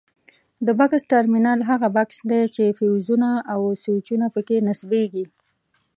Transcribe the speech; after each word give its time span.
د 0.65 0.67
بکس 0.79 1.01
ټرمینل 1.11 1.59
هغه 1.69 1.87
بکس 1.95 2.17
دی 2.29 2.43
چې 2.55 2.75
فیوزونه 2.77 3.29
او 3.53 3.61
سویچونه 3.83 4.25
پکې 4.35 4.57
نصبیږي. 4.67 5.25